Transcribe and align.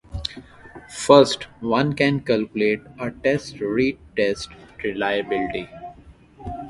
First, 0.89 1.43
one 1.59 1.93
can 1.93 2.21
calculate 2.21 2.81
a 2.97 3.11
test-retest 3.11 4.49
reliability. 4.83 5.69